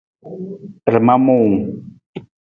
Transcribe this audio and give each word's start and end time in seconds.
Rama 0.91 1.15
muuwung. 1.23 1.59